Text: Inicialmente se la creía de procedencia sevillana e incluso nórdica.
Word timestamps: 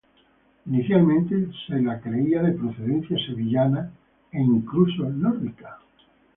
Inicialmente 0.65 1.51
se 1.67 1.79
la 1.79 1.99
creía 2.01 2.41
de 2.41 2.53
procedencia 2.53 3.15
sevillana 3.27 3.91
e 4.31 4.39
incluso 4.41 5.03
nórdica. 5.07 5.77